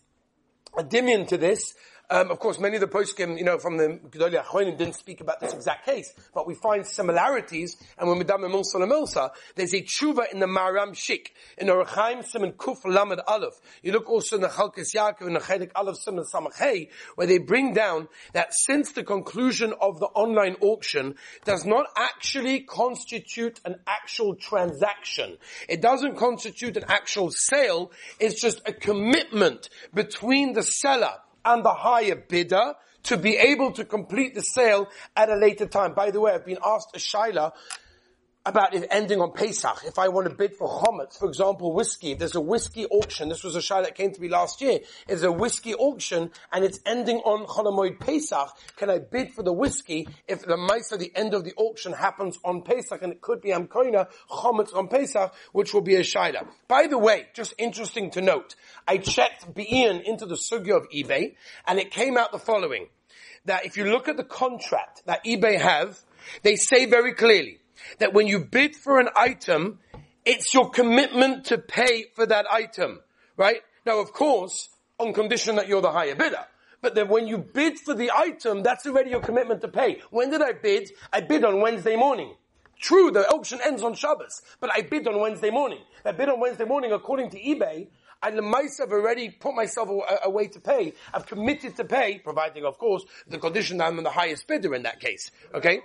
a 0.77 0.83
dimion 0.83 1.25
to 1.29 1.37
this, 1.37 1.73
um, 2.09 2.31
of 2.31 2.39
course, 2.39 2.59
many 2.59 2.75
of 2.75 2.81
the 2.81 2.87
poskim, 2.87 3.37
you 3.37 3.43
know, 3.43 3.57
from 3.57 3.77
the 3.77 3.99
Gedolei 4.09 4.43
Achronim 4.43 4.77
didn't 4.77 4.95
speak 4.95 5.21
about 5.21 5.39
this 5.39 5.53
exact 5.53 5.85
case, 5.85 6.13
but 6.33 6.47
we 6.47 6.55
find 6.55 6.85
similarities, 6.85 7.77
and 7.97 8.07
when 8.07 8.17
we 8.17 8.23
done 8.23 8.41
Milsa 8.41 8.75
Milsa, 8.75 9.31
there's 9.55 9.73
a 9.73 9.81
tshuva 9.81 10.31
in 10.31 10.39
the 10.39 10.45
Maharam 10.45 10.91
Shik, 10.91 11.27
in 11.57 11.67
the 11.67 11.73
Rechaim 11.73 12.23
Simon 12.23 12.53
Kuf 12.53 12.85
Lamed 12.85 13.21
Aleph. 13.27 13.55
You 13.81 13.91
look 13.91 14.09
also 14.09 14.35
in 14.35 14.41
the 14.41 14.49
Chalkis 14.49 14.95
Yaakov, 14.95 15.27
in 15.27 15.33
the 15.33 15.39
Chedik 15.39 15.71
Aleph 15.75 15.97
Simon 15.97 16.23
Samachei, 16.31 16.89
where 17.15 17.27
they 17.27 17.39
bring 17.39 17.73
down 17.73 18.07
that 18.33 18.53
since 18.53 18.91
the 18.91 19.03
conclusion 19.03 19.73
of 19.81 19.99
the 19.99 20.07
online 20.07 20.55
auction 20.61 21.15
does 21.43 21.65
not 21.65 21.87
actually 21.97 22.61
constitute 22.61 23.59
an 23.65 23.75
actual 23.87 24.35
transaction, 24.35 25.37
it 25.67 25.81
doesn't 25.81 26.17
constitute 26.17 26.77
an 26.77 26.85
actual 26.87 27.31
sale, 27.31 27.91
it's 28.19 28.39
just 28.39 28.61
a 28.65 28.73
commitment 28.73 29.69
between 29.93 30.53
the 30.53 30.63
seller 30.63 31.13
and 31.45 31.63
the 31.63 31.73
higher 31.73 32.15
bidder 32.15 32.73
to 33.03 33.17
be 33.17 33.37
able 33.37 33.71
to 33.71 33.85
complete 33.85 34.33
the 34.33 34.41
sale 34.41 34.87
at 35.15 35.29
a 35.29 35.35
later 35.35 35.67
time. 35.67 35.93
By 35.93 36.11
the 36.11 36.19
way, 36.19 36.33
I've 36.33 36.45
been 36.45 36.57
asked 36.65 36.95
a 36.95 36.99
shaila 36.99 37.53
about 38.45 38.73
it 38.75 38.87
ending 38.91 39.21
on 39.21 39.31
Pesach. 39.31 39.81
If 39.85 39.97
I 39.97 40.09
want 40.09 40.29
to 40.29 40.35
bid 40.35 40.55
for 40.55 40.67
chometz, 40.67 41.17
for 41.17 41.27
example, 41.27 41.73
whiskey, 41.73 42.11
if 42.11 42.19
there's 42.19 42.35
a 42.35 42.41
whiskey 42.41 42.85
auction. 42.85 43.29
This 43.29 43.43
was 43.43 43.55
a 43.55 43.59
shayla 43.59 43.85
that 43.85 43.95
came 43.95 44.11
to 44.11 44.21
me 44.21 44.29
last 44.29 44.61
year. 44.61 44.79
It's 45.07 45.23
a 45.23 45.31
whiskey 45.31 45.73
auction 45.73 46.31
and 46.51 46.63
it's 46.63 46.79
ending 46.85 47.17
on 47.17 47.47
Chol 47.47 47.65
Hamoed 47.65 47.99
Pesach. 47.99 48.49
Can 48.75 48.89
I 48.89 48.99
bid 48.99 49.31
for 49.33 49.41
the 49.41 49.53
whiskey 49.53 50.07
if 50.27 50.41
the 50.41 50.55
at 50.91 50.99
the 50.99 51.11
end 51.15 51.33
of 51.33 51.43
the 51.43 51.53
auction 51.55 51.93
happens 51.93 52.37
on 52.43 52.61
Pesach 52.61 53.01
and 53.01 53.11
it 53.11 53.21
could 53.21 53.41
be 53.41 53.49
Amkoina, 53.49 54.07
chometz 54.29 54.75
on 54.75 54.87
Pesach, 54.87 55.33
which 55.51 55.73
will 55.73 55.81
be 55.81 55.95
a 55.95 56.01
shayla. 56.01 56.47
By 56.67 56.87
the 56.87 56.97
way, 56.97 57.27
just 57.33 57.53
interesting 57.57 58.11
to 58.11 58.21
note, 58.21 58.55
I 58.87 58.97
checked 58.97 59.53
Be'in 59.53 60.01
into 60.01 60.25
the 60.25 60.35
sugya 60.35 60.77
of 60.77 60.89
eBay 60.89 61.35
and 61.65 61.79
it 61.79 61.91
came 61.91 62.17
out 62.17 62.31
the 62.31 62.39
following. 62.39 62.87
That 63.45 63.65
if 63.65 63.77
you 63.77 63.85
look 63.85 64.07
at 64.07 64.17
the 64.17 64.23
contract 64.23 65.03
that 65.05 65.23
eBay 65.23 65.59
have, 65.59 65.99
they 66.41 66.55
say 66.55 66.87
very 66.87 67.13
clearly, 67.13 67.59
that 67.99 68.13
when 68.13 68.27
you 68.27 68.39
bid 68.39 68.75
for 68.75 68.99
an 68.99 69.09
item, 69.15 69.79
it's 70.25 70.53
your 70.53 70.69
commitment 70.69 71.45
to 71.45 71.57
pay 71.57 72.05
for 72.15 72.25
that 72.25 72.45
item, 72.51 73.01
right? 73.37 73.61
Now, 73.85 73.99
of 73.99 74.11
course, 74.13 74.69
on 74.99 75.13
condition 75.13 75.55
that 75.57 75.67
you're 75.67 75.81
the 75.81 75.91
higher 75.91 76.15
bidder. 76.15 76.45
But 76.81 76.95
then 76.95 77.07
when 77.07 77.27
you 77.27 77.37
bid 77.37 77.79
for 77.79 77.93
the 77.93 78.11
item, 78.11 78.63
that's 78.63 78.85
already 78.85 79.09
your 79.09 79.19
commitment 79.19 79.61
to 79.61 79.67
pay. 79.67 80.01
When 80.11 80.29
did 80.29 80.41
I 80.41 80.53
bid? 80.53 80.91
I 81.11 81.21
bid 81.21 81.43
on 81.43 81.61
Wednesday 81.61 81.95
morning. 81.95 82.35
True, 82.79 83.09
the 83.11 83.27
auction 83.27 83.59
ends 83.63 83.81
on 83.83 83.93
Shabbos, 83.93 84.41
but 84.59 84.69
I 84.71 84.81
bid 84.81 85.07
on 85.07 85.19
Wednesday 85.19 85.49
morning. 85.49 85.79
I 86.03 86.11
bid 86.11 86.29
on 86.29 86.39
Wednesday 86.39 86.65
morning 86.65 86.91
according 86.91 87.29
to 87.31 87.39
eBay. 87.39 87.87
I 88.21 88.31
have 88.31 88.91
already 88.91 89.29
put 89.29 89.55
myself 89.55 89.89
away 90.23 90.47
to 90.47 90.59
pay. 90.59 90.93
I've 91.13 91.25
committed 91.25 91.75
to 91.77 91.85
pay, 91.85 92.19
providing, 92.19 92.65
of 92.65 92.77
course, 92.77 93.05
the 93.27 93.37
condition 93.37 93.77
that 93.77 93.85
I'm 93.85 94.01
the 94.03 94.09
highest 94.09 94.47
bidder 94.47 94.73
in 94.73 94.83
that 94.83 94.99
case. 94.99 95.31
Okay? 95.53 95.81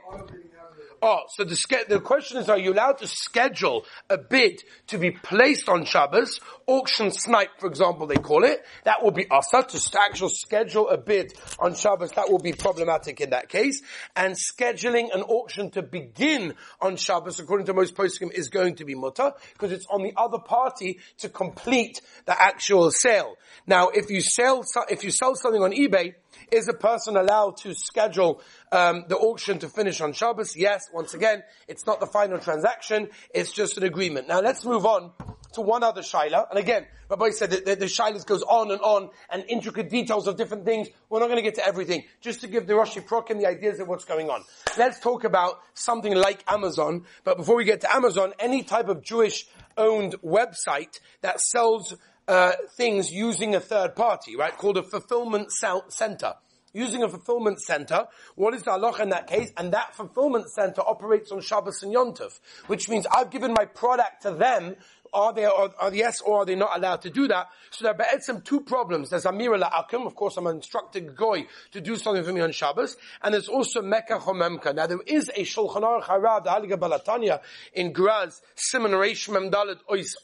Oh, 1.02 1.20
so 1.28 1.44
the, 1.44 1.84
the 1.88 2.00
question 2.00 2.36
is, 2.38 2.50
are 2.50 2.58
you 2.58 2.74
allowed 2.74 2.98
to 2.98 3.06
schedule 3.06 3.86
a 4.10 4.18
bid 4.18 4.62
to 4.88 4.98
be 4.98 5.12
placed 5.12 5.68
on 5.68 5.84
Shabbos? 5.86 6.40
Auction 6.66 7.10
snipe, 7.10 7.58
for 7.58 7.68
example, 7.68 8.06
they 8.06 8.16
call 8.16 8.44
it. 8.44 8.62
That 8.84 9.02
will 9.02 9.10
be 9.10 9.26
asa, 9.30 9.62
to 9.62 9.98
actually 9.98 10.34
schedule 10.34 10.88
a 10.90 10.98
bid 10.98 11.32
on 11.58 11.74
Shabbos, 11.74 12.10
that 12.12 12.30
will 12.30 12.38
be 12.38 12.52
problematic 12.52 13.20
in 13.22 13.30
that 13.30 13.48
case. 13.48 13.80
And 14.14 14.34
scheduling 14.34 15.14
an 15.14 15.22
auction 15.22 15.70
to 15.70 15.82
begin 15.82 16.54
on 16.82 16.96
Shabbos, 16.96 17.40
according 17.40 17.66
to 17.66 17.74
most 17.74 17.94
poskim, 17.94 18.30
is 18.32 18.48
going 18.48 18.74
to 18.76 18.84
be 18.84 18.94
mutter, 18.94 19.32
because 19.54 19.72
it's 19.72 19.86
on 19.90 20.02
the 20.02 20.12
other 20.18 20.38
party 20.38 20.98
to 21.18 21.30
complete 21.30 22.02
the 22.26 22.40
actual 22.40 22.90
sale. 22.90 23.36
Now, 23.66 23.88
if 23.88 24.10
you 24.10 24.20
sell, 24.20 24.64
if 24.90 25.02
you 25.02 25.10
sell 25.10 25.34
something 25.34 25.62
on 25.62 25.72
eBay, 25.72 26.14
is 26.50 26.68
a 26.68 26.72
person 26.72 27.16
allowed 27.16 27.56
to 27.58 27.74
schedule 27.74 28.42
um, 28.72 29.04
the 29.08 29.16
auction 29.16 29.58
to 29.60 29.68
finish 29.68 30.00
on 30.00 30.12
Shabbos? 30.12 30.56
Yes. 30.56 30.88
Once 30.92 31.14
again, 31.14 31.42
it's 31.68 31.86
not 31.86 32.00
the 32.00 32.06
final 32.06 32.38
transaction. 32.38 33.08
It's 33.34 33.52
just 33.52 33.76
an 33.76 33.84
agreement. 33.84 34.28
Now 34.28 34.40
let's 34.40 34.64
move 34.64 34.86
on 34.86 35.12
to 35.52 35.60
one 35.60 35.82
other 35.82 36.02
shaila. 36.02 36.48
And 36.50 36.58
again, 36.58 36.86
Rabbi 37.08 37.30
said 37.30 37.50
that 37.50 37.64
the, 37.64 37.74
the 37.74 37.86
shailas 37.86 38.24
goes 38.24 38.42
on 38.42 38.70
and 38.70 38.80
on 38.80 39.10
and 39.30 39.44
intricate 39.48 39.90
details 39.90 40.26
of 40.26 40.36
different 40.36 40.64
things. 40.64 40.88
We're 41.08 41.20
not 41.20 41.26
going 41.26 41.38
to 41.38 41.42
get 41.42 41.56
to 41.56 41.66
everything. 41.66 42.04
Just 42.20 42.40
to 42.42 42.46
give 42.46 42.66
the 42.66 42.74
Rosh 42.74 42.96
Prokim 42.98 43.38
the 43.40 43.46
ideas 43.46 43.80
of 43.80 43.88
what's 43.88 44.04
going 44.04 44.30
on. 44.30 44.44
Let's 44.78 45.00
talk 45.00 45.24
about 45.24 45.60
something 45.74 46.14
like 46.14 46.44
Amazon. 46.46 47.04
But 47.24 47.36
before 47.36 47.56
we 47.56 47.64
get 47.64 47.80
to 47.82 47.94
Amazon, 47.94 48.32
any 48.38 48.62
type 48.62 48.88
of 48.88 49.02
Jewish 49.02 49.46
owned 49.76 50.14
website 50.22 51.00
that 51.22 51.40
sells 51.40 51.96
uh, 52.28 52.52
things 52.76 53.12
using 53.12 53.54
a 53.54 53.60
third 53.60 53.96
party, 53.96 54.36
right? 54.36 54.56
Called 54.56 54.76
a 54.76 54.82
fulfillment 54.82 55.50
center. 55.52 56.34
Using 56.72 57.02
a 57.02 57.08
fulfillment 57.08 57.60
center, 57.60 58.06
what 58.36 58.54
is 58.54 58.62
the 58.62 58.70
halacha 58.70 59.00
in 59.00 59.08
that 59.08 59.26
case? 59.26 59.52
And 59.56 59.72
that 59.72 59.96
fulfillment 59.96 60.48
center 60.50 60.82
operates 60.82 61.32
on 61.32 61.40
Shabbos 61.40 61.82
and 61.82 61.92
Yontif, 61.92 62.38
which 62.68 62.88
means 62.88 63.08
I've 63.12 63.30
given 63.30 63.52
my 63.52 63.64
product 63.64 64.22
to 64.22 64.30
them 64.30 64.76
are 65.12 65.32
they, 65.32 65.44
are, 65.44 65.70
are 65.78 65.94
yes, 65.94 66.20
or 66.20 66.40
are 66.40 66.44
they 66.44 66.54
not 66.54 66.76
allowed 66.76 67.02
to 67.02 67.10
do 67.10 67.28
that? 67.28 67.48
So 67.70 67.84
there 67.84 67.94
are 67.94 68.20
some 68.20 68.42
two 68.42 68.60
problems. 68.60 69.10
There's 69.10 69.24
Amira 69.24 69.60
La'akim, 69.60 70.06
of 70.06 70.14
course 70.14 70.36
I'm 70.36 70.46
instructed 70.46 71.16
Goy 71.16 71.46
to 71.72 71.80
do 71.80 71.96
something 71.96 72.24
for 72.24 72.32
me 72.32 72.40
on 72.40 72.52
Shabbos, 72.52 72.96
and 73.22 73.34
there's 73.34 73.48
also 73.48 73.82
Mecca 73.82 74.18
Chomemka. 74.18 74.74
Now 74.74 74.86
there 74.86 75.00
is 75.06 75.28
a 75.30 75.42
Shulchan 75.42 75.82
Aruch 75.82 76.04
Harav, 76.04 76.44
the 76.44 76.50
Haliga 76.50 76.78
Balatanya, 76.78 77.40
in 77.74 77.92
Graz, 77.92 78.42
Simon 78.54 78.92
Reish 78.92 79.28
Memdalet 79.28 79.78
Ois 79.90 80.14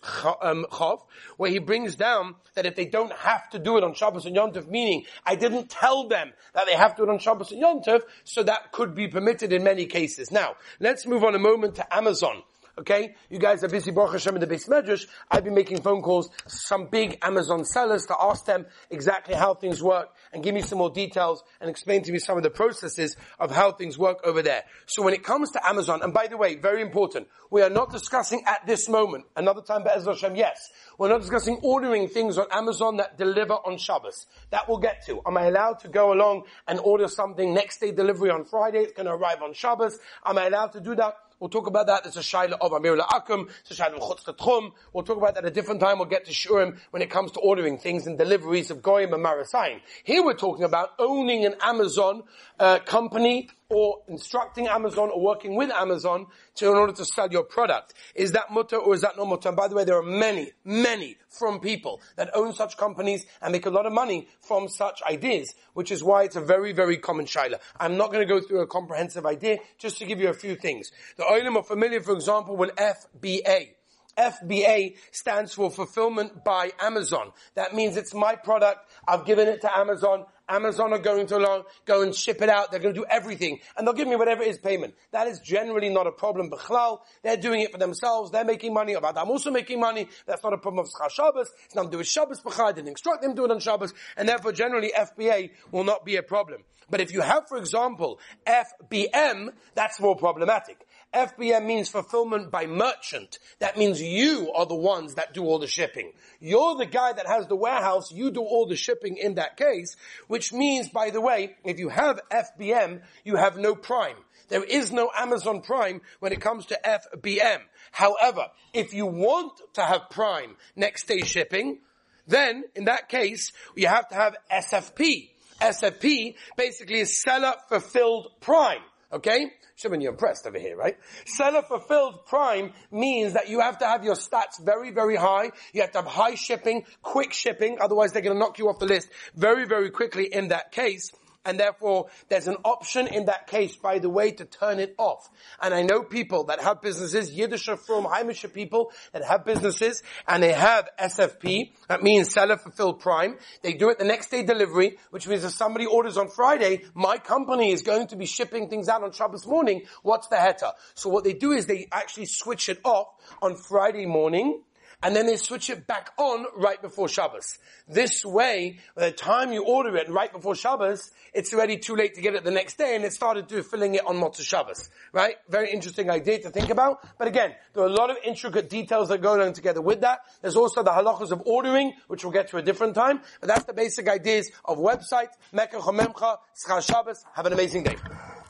um, 0.42 0.66
Chav, 0.70 1.00
where 1.36 1.50
he 1.50 1.58
brings 1.58 1.96
down 1.96 2.34
that 2.54 2.66
if 2.66 2.74
they 2.74 2.86
don't 2.86 3.12
have 3.12 3.48
to 3.50 3.58
do 3.58 3.76
it 3.76 3.84
on 3.84 3.94
Shabbos 3.94 4.26
and 4.26 4.36
Yontif, 4.36 4.68
meaning 4.68 5.04
I 5.24 5.36
didn't 5.36 5.70
tell 5.70 6.08
them 6.08 6.32
that 6.54 6.66
they 6.66 6.74
have 6.74 6.96
to 6.96 7.02
do 7.04 7.10
it 7.10 7.12
on 7.12 7.18
Shabbos 7.18 7.52
and 7.52 7.62
Yontif, 7.62 8.02
so 8.24 8.42
that 8.42 8.72
could 8.72 8.94
be 8.94 9.08
permitted 9.08 9.52
in 9.52 9.62
many 9.62 9.86
cases. 9.86 10.30
Now, 10.30 10.56
let's 10.80 11.06
move 11.06 11.24
on 11.24 11.34
a 11.34 11.38
moment 11.38 11.76
to 11.76 11.94
Amazon. 11.94 12.42
Okay? 12.78 13.14
You 13.30 13.38
guys 13.38 13.64
are 13.64 13.68
busy, 13.68 13.90
Baruch 13.90 14.12
Hashem, 14.12 14.34
in 14.34 14.40
the 14.40 14.46
beis 14.46 14.68
medrash. 14.68 15.06
I've 15.30 15.44
been 15.44 15.54
making 15.54 15.80
phone 15.80 16.02
calls 16.02 16.28
some 16.46 16.88
big 16.88 17.18
Amazon 17.22 17.64
sellers 17.64 18.04
to 18.06 18.16
ask 18.20 18.44
them 18.44 18.66
exactly 18.90 19.34
how 19.34 19.54
things 19.54 19.82
work 19.82 20.10
and 20.32 20.42
give 20.42 20.54
me 20.54 20.60
some 20.60 20.78
more 20.78 20.90
details 20.90 21.42
and 21.60 21.70
explain 21.70 22.02
to 22.02 22.12
me 22.12 22.18
some 22.18 22.36
of 22.36 22.42
the 22.42 22.50
processes 22.50 23.16
of 23.38 23.50
how 23.50 23.72
things 23.72 23.96
work 23.96 24.18
over 24.24 24.42
there. 24.42 24.64
So 24.84 25.02
when 25.02 25.14
it 25.14 25.24
comes 25.24 25.52
to 25.52 25.66
Amazon, 25.66 26.02
and 26.02 26.12
by 26.12 26.26
the 26.26 26.36
way, 26.36 26.56
very 26.56 26.82
important, 26.82 27.28
we 27.50 27.62
are 27.62 27.70
not 27.70 27.92
discussing 27.92 28.42
at 28.46 28.66
this 28.66 28.88
moment, 28.88 29.24
another 29.36 29.62
time, 29.62 29.82
Be'ez 29.82 30.04
Hashem, 30.04 30.36
yes, 30.36 30.70
we're 30.98 31.08
not 31.08 31.22
discussing 31.22 31.58
ordering 31.62 32.08
things 32.08 32.36
on 32.36 32.46
Amazon 32.52 32.98
that 32.98 33.16
deliver 33.16 33.54
on 33.54 33.78
Shabbos. 33.78 34.26
That 34.50 34.68
we'll 34.68 34.78
get 34.78 35.06
to. 35.06 35.20
Am 35.26 35.36
I 35.36 35.46
allowed 35.46 35.80
to 35.80 35.88
go 35.88 36.12
along 36.12 36.44
and 36.68 36.78
order 36.80 37.08
something 37.08 37.54
next 37.54 37.80
day 37.80 37.92
delivery 37.92 38.30
on 38.30 38.44
Friday? 38.44 38.80
It's 38.80 38.92
going 38.92 39.06
to 39.06 39.12
arrive 39.12 39.42
on 39.42 39.54
Shabbos. 39.54 39.98
Am 40.24 40.36
I 40.36 40.46
allowed 40.46 40.72
to 40.72 40.80
do 40.80 40.94
that? 40.96 41.16
We'll 41.38 41.50
talk 41.50 41.66
about 41.66 41.86
that. 41.88 42.06
It's 42.06 42.16
a 42.16 42.20
shaila 42.20 42.56
of 42.60 42.72
Amir 42.72 42.96
La'akum. 42.96 43.50
It's 43.60 43.78
a 43.78 43.82
shaila 43.82 43.98
of. 43.98 44.72
We'll 44.92 45.04
talk 45.04 45.18
about 45.18 45.34
that 45.34 45.44
at 45.44 45.50
a 45.50 45.54
different 45.54 45.80
time. 45.80 45.98
We'll 45.98 46.08
get 46.08 46.24
to 46.26 46.32
Shurim 46.32 46.78
when 46.92 47.02
it 47.02 47.10
comes 47.10 47.32
to 47.32 47.40
ordering 47.40 47.78
things 47.78 48.06
and 48.06 48.16
deliveries 48.16 48.70
of 48.70 48.82
Goyim 48.82 49.12
and 49.12 49.22
Marasayim. 49.22 49.80
Here 50.04 50.24
we're 50.24 50.34
talking 50.34 50.64
about 50.64 50.90
owning 50.98 51.44
an 51.44 51.54
Amazon 51.60 52.22
uh, 52.58 52.78
company 52.78 53.50
or 53.68 54.02
instructing 54.08 54.68
Amazon 54.68 55.10
or 55.12 55.20
working 55.20 55.56
with 55.56 55.70
Amazon 55.70 56.26
to, 56.56 56.68
in 56.68 56.76
order 56.76 56.92
to 56.92 57.04
sell 57.04 57.30
your 57.30 57.42
product. 57.42 57.94
Is 58.14 58.32
that 58.32 58.50
mutter 58.50 58.76
or 58.76 58.94
is 58.94 59.00
that 59.00 59.16
not 59.16 59.26
mutter? 59.26 59.48
And 59.48 59.56
by 59.56 59.68
the 59.68 59.74
way, 59.74 59.84
there 59.84 59.98
are 59.98 60.02
many, 60.02 60.52
many 60.64 61.16
from 61.28 61.60
people 61.60 62.00
that 62.16 62.30
own 62.34 62.52
such 62.52 62.76
companies 62.76 63.26
and 63.42 63.52
make 63.52 63.66
a 63.66 63.70
lot 63.70 63.86
of 63.86 63.92
money 63.92 64.28
from 64.40 64.68
such 64.68 65.02
ideas, 65.02 65.54
which 65.74 65.90
is 65.90 66.02
why 66.04 66.24
it's 66.24 66.36
a 66.36 66.40
very, 66.40 66.72
very 66.72 66.96
common 66.96 67.26
shaila. 67.26 67.58
I'm 67.78 67.96
not 67.96 68.12
going 68.12 68.26
to 68.26 68.32
go 68.32 68.40
through 68.40 68.60
a 68.60 68.66
comprehensive 68.66 69.26
idea, 69.26 69.58
just 69.78 69.98
to 69.98 70.06
give 70.06 70.20
you 70.20 70.28
a 70.28 70.34
few 70.34 70.54
things. 70.54 70.92
The 71.16 71.24
oilim 71.24 71.56
are 71.56 71.64
familiar, 71.64 72.00
for 72.00 72.12
example, 72.12 72.56
with 72.56 72.70
FBA. 72.76 73.75
FBA 74.16 74.96
stands 75.12 75.54
for 75.54 75.70
Fulfillment 75.70 76.44
by 76.44 76.72
Amazon. 76.80 77.32
That 77.54 77.74
means 77.74 77.96
it's 77.96 78.14
my 78.14 78.36
product. 78.36 78.78
I've 79.06 79.24
given 79.26 79.48
it 79.48 79.60
to 79.62 79.76
Amazon. 79.76 80.24
Amazon 80.48 80.92
are 80.92 80.98
going 80.98 81.26
to 81.26 81.64
go 81.86 82.02
and 82.02 82.14
ship 82.14 82.40
it 82.40 82.48
out. 82.48 82.70
They're 82.70 82.80
going 82.80 82.94
to 82.94 83.00
do 83.00 83.06
everything. 83.10 83.58
And 83.76 83.86
they'll 83.86 83.94
give 83.94 84.06
me 84.06 84.14
whatever 84.14 84.42
is 84.42 84.58
payment. 84.58 84.94
That 85.10 85.26
is 85.26 85.40
generally 85.40 85.88
not 85.88 86.06
a 86.06 86.12
problem. 86.12 86.50
B'chlal, 86.50 87.00
they're 87.22 87.36
doing 87.36 87.62
it 87.62 87.72
for 87.72 87.78
themselves. 87.78 88.30
They're 88.30 88.44
making 88.44 88.72
money. 88.72 88.94
I'm 88.96 89.28
also 89.28 89.50
making 89.50 89.80
money. 89.80 90.08
That's 90.26 90.44
not 90.44 90.52
a 90.52 90.58
problem 90.58 90.84
of 90.84 90.90
Schar 90.90 91.10
Shabbos. 91.10 91.50
It's 91.64 91.74
nothing 91.74 91.90
to 91.90 91.94
do 91.94 91.98
with 91.98 92.06
Shabbos 92.06 92.40
B'chal. 92.40 92.68
I 92.68 92.72
didn't 92.72 92.88
instruct 92.88 93.22
them 93.22 93.32
to 93.32 93.36
do 93.36 93.44
it 93.44 93.50
on 93.50 93.58
Shabbos. 93.58 93.92
And 94.16 94.28
therefore 94.28 94.52
generally 94.52 94.92
FBA 94.96 95.50
will 95.72 95.84
not 95.84 96.04
be 96.04 96.14
a 96.16 96.22
problem. 96.22 96.62
But 96.88 97.00
if 97.00 97.12
you 97.12 97.20
have, 97.20 97.48
for 97.48 97.58
example, 97.58 98.20
FBM, 98.46 99.48
that's 99.74 99.98
more 99.98 100.14
problematic. 100.14 100.85
FBM 101.14 101.64
means 101.64 101.88
fulfillment 101.88 102.50
by 102.50 102.66
merchant. 102.66 103.38
That 103.58 103.76
means 103.76 104.02
you 104.02 104.52
are 104.54 104.66
the 104.66 104.74
ones 104.74 105.14
that 105.14 105.32
do 105.32 105.44
all 105.44 105.58
the 105.58 105.66
shipping. 105.66 106.12
You're 106.40 106.76
the 106.76 106.86
guy 106.86 107.12
that 107.12 107.26
has 107.26 107.46
the 107.46 107.56
warehouse. 107.56 108.12
You 108.12 108.30
do 108.30 108.42
all 108.42 108.66
the 108.66 108.76
shipping 108.76 109.16
in 109.16 109.34
that 109.36 109.56
case, 109.56 109.96
which 110.28 110.52
means, 110.52 110.88
by 110.88 111.10
the 111.10 111.20
way, 111.20 111.56
if 111.64 111.78
you 111.78 111.88
have 111.88 112.20
FBM, 112.30 113.02
you 113.24 113.36
have 113.36 113.56
no 113.56 113.74
prime. 113.74 114.16
There 114.48 114.62
is 114.62 114.92
no 114.92 115.10
Amazon 115.16 115.62
Prime 115.62 116.00
when 116.20 116.32
it 116.32 116.40
comes 116.40 116.66
to 116.66 116.78
FBM. 116.84 117.58
However, 117.90 118.46
if 118.72 118.94
you 118.94 119.06
want 119.06 119.52
to 119.74 119.82
have 119.82 120.10
Prime 120.10 120.56
next 120.76 121.08
day 121.08 121.22
shipping, 121.22 121.78
then 122.26 122.64
in 122.74 122.84
that 122.84 123.08
case, 123.08 123.52
you 123.74 123.88
have 123.88 124.08
to 124.08 124.14
have 124.14 124.36
SFP. 124.52 125.30
SFP 125.60 126.34
basically 126.56 127.00
is 127.00 127.20
seller 127.22 127.54
fulfilled 127.68 128.28
prime. 128.40 128.82
Okay? 129.12 129.52
Shimon, 129.76 130.00
you're 130.00 130.12
impressed 130.12 130.46
over 130.46 130.58
here, 130.58 130.76
right? 130.76 130.96
Seller 131.26 131.62
fulfilled 131.62 132.26
prime 132.26 132.72
means 132.90 133.34
that 133.34 133.48
you 133.48 133.60
have 133.60 133.78
to 133.78 133.86
have 133.86 134.04
your 134.04 134.14
stats 134.14 134.58
very, 134.60 134.90
very 134.90 135.16
high. 135.16 135.50
You 135.72 135.82
have 135.82 135.92
to 135.92 135.98
have 135.98 136.06
high 136.06 136.34
shipping, 136.34 136.84
quick 137.02 137.32
shipping, 137.32 137.78
otherwise 137.80 138.12
they're 138.12 138.22
going 138.22 138.34
to 138.34 138.40
knock 138.40 138.58
you 138.58 138.68
off 138.68 138.78
the 138.78 138.86
list 138.86 139.08
very, 139.34 139.66
very 139.66 139.90
quickly 139.90 140.32
in 140.32 140.48
that 140.48 140.72
case 140.72 141.10
and 141.46 141.58
therefore 141.58 142.08
there's 142.28 142.48
an 142.48 142.56
option 142.64 143.06
in 143.06 143.26
that 143.26 143.46
case, 143.46 143.76
by 143.76 143.98
the 143.98 144.10
way, 144.10 144.32
to 144.32 144.44
turn 144.44 144.78
it 144.78 144.94
off. 144.98 145.30
And 145.62 145.72
I 145.72 145.82
know 145.82 146.02
people 146.02 146.44
that 146.44 146.60
have 146.60 146.82
businesses, 146.82 147.30
Yiddish 147.32 147.64
from 147.64 148.04
Heimische 148.04 148.52
people 148.52 148.92
that 149.12 149.24
have 149.24 149.44
businesses 149.44 150.02
and 150.28 150.42
they 150.42 150.52
have 150.52 150.88
SFP, 150.98 151.72
that 151.88 152.02
means 152.02 152.32
seller 152.32 152.58
fulfilled 152.58 153.00
prime. 153.00 153.36
They 153.62 153.72
do 153.72 153.88
it 153.88 153.98
the 153.98 154.04
next 154.04 154.30
day 154.30 154.42
delivery, 154.42 154.98
which 155.10 155.26
means 155.26 155.44
if 155.44 155.52
somebody 155.52 155.86
orders 155.86 156.16
on 156.16 156.28
Friday, 156.28 156.84
my 156.94 157.16
company 157.16 157.70
is 157.72 157.82
going 157.82 158.08
to 158.08 158.16
be 158.16 158.26
shipping 158.26 158.68
things 158.68 158.88
out 158.88 159.02
on 159.02 159.12
Shabbos 159.12 159.46
morning. 159.46 159.82
What's 160.02 160.28
the 160.28 160.36
heter? 160.36 160.72
So 160.94 161.08
what 161.08 161.24
they 161.24 161.32
do 161.32 161.52
is 161.52 161.66
they 161.66 161.86
actually 161.92 162.26
switch 162.26 162.68
it 162.68 162.80
off 162.84 163.06
on 163.40 163.56
Friday 163.56 164.06
morning 164.06 164.62
and 165.02 165.14
then 165.14 165.26
they 165.26 165.36
switch 165.36 165.70
it 165.70 165.86
back 165.86 166.10
on 166.18 166.46
right 166.56 166.80
before 166.80 167.08
Shabbos. 167.08 167.58
This 167.88 168.24
way, 168.24 168.78
by 168.94 169.06
the 169.06 169.12
time 169.12 169.52
you 169.52 169.64
order 169.64 169.96
it 169.96 170.08
right 170.08 170.32
before 170.32 170.54
Shabbos, 170.54 171.10
it's 171.32 171.52
already 171.52 171.76
too 171.78 171.96
late 171.96 172.14
to 172.14 172.20
get 172.20 172.34
it 172.34 172.44
the 172.44 172.50
next 172.50 172.78
day, 172.78 172.96
and 172.96 173.04
it 173.04 173.12
started 173.12 173.48
to 173.50 173.62
filling 173.62 173.94
it 173.94 174.06
on 174.06 174.16
Motzei 174.16 174.42
Shabbos. 174.42 174.88
Right? 175.12 175.36
Very 175.48 175.70
interesting 175.72 176.10
idea 176.10 176.40
to 176.40 176.50
think 176.50 176.70
about. 176.70 177.06
But 177.18 177.28
again, 177.28 177.54
there 177.74 177.82
are 177.82 177.88
a 177.88 177.92
lot 177.92 178.10
of 178.10 178.16
intricate 178.24 178.70
details 178.70 179.08
that 179.08 179.20
go 179.20 179.40
on 179.40 179.52
together 179.52 179.82
with 179.82 180.00
that. 180.00 180.20
There's 180.42 180.56
also 180.56 180.82
the 180.82 180.90
halachas 180.90 181.30
of 181.30 181.42
ordering, 181.46 181.92
which 182.08 182.24
we'll 182.24 182.32
get 182.32 182.48
to 182.48 182.56
a 182.56 182.62
different 182.62 182.94
time. 182.94 183.20
But 183.40 183.48
that's 183.48 183.64
the 183.64 183.74
basic 183.74 184.08
ideas 184.08 184.50
of 184.64 184.78
website, 184.78 185.28
Mecca 185.52 185.78
Chomemcha, 185.78 186.38
Schar 186.66 186.86
Shabbos. 186.86 187.24
Have 187.34 187.46
an 187.46 187.52
amazing 187.52 187.84
day. 187.84 187.96